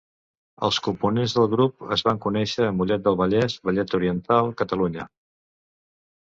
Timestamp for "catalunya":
4.63-5.07